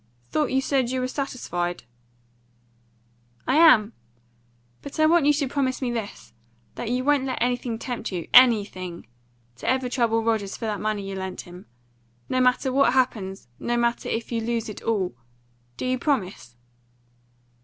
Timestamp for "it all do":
14.69-15.85